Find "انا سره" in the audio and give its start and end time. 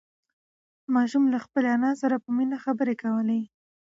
1.77-2.15